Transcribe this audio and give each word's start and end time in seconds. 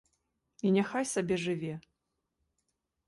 І 0.69 0.71
няхай 0.77 1.05
сабе 1.11 1.35
жыве. 1.45 1.73